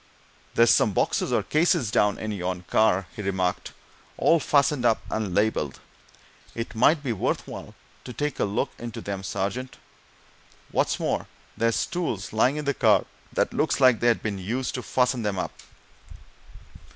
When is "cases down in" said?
1.43-2.31